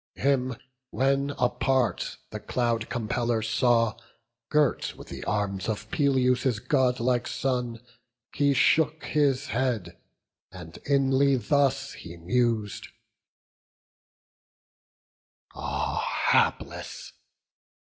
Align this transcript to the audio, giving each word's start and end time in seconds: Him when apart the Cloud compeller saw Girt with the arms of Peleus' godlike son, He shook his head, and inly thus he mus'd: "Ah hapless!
Him 0.15 0.55
when 0.89 1.29
apart 1.37 2.17
the 2.31 2.39
Cloud 2.39 2.89
compeller 2.89 3.43
saw 3.43 3.95
Girt 4.49 4.95
with 4.97 5.09
the 5.09 5.23
arms 5.25 5.69
of 5.69 5.91
Peleus' 5.91 6.57
godlike 6.57 7.27
son, 7.27 7.79
He 8.33 8.55
shook 8.55 9.03
his 9.05 9.49
head, 9.49 9.95
and 10.51 10.79
inly 10.87 11.35
thus 11.35 11.93
he 11.93 12.17
mus'd: 12.17 12.87
"Ah 15.53 15.99
hapless! 16.01 17.13